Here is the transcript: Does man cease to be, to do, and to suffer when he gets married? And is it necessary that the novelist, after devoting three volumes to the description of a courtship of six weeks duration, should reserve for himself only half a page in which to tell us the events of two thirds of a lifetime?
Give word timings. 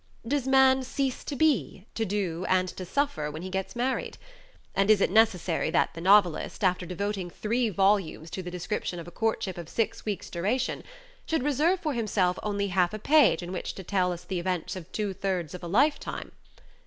Does 0.27 0.47
man 0.47 0.81
cease 0.81 1.23
to 1.25 1.35
be, 1.35 1.85
to 1.93 2.05
do, 2.05 2.43
and 2.49 2.67
to 2.69 2.85
suffer 2.85 3.29
when 3.29 3.43
he 3.43 3.51
gets 3.51 3.75
married? 3.75 4.17
And 4.73 4.89
is 4.89 4.99
it 4.99 5.11
necessary 5.11 5.69
that 5.69 5.93
the 5.93 6.01
novelist, 6.01 6.63
after 6.63 6.87
devoting 6.87 7.29
three 7.29 7.69
volumes 7.69 8.31
to 8.31 8.41
the 8.41 8.49
description 8.49 8.97
of 8.97 9.07
a 9.07 9.11
courtship 9.11 9.59
of 9.59 9.69
six 9.69 10.03
weeks 10.03 10.31
duration, 10.31 10.83
should 11.27 11.43
reserve 11.43 11.81
for 11.81 11.93
himself 11.93 12.39
only 12.41 12.69
half 12.69 12.95
a 12.95 12.97
page 12.97 13.43
in 13.43 13.51
which 13.51 13.75
to 13.75 13.83
tell 13.83 14.11
us 14.11 14.23
the 14.23 14.39
events 14.39 14.75
of 14.75 14.91
two 14.91 15.13
thirds 15.13 15.53
of 15.53 15.61
a 15.61 15.67
lifetime? 15.67 16.31